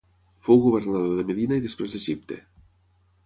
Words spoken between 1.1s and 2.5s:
de Medina i després d'Egipte.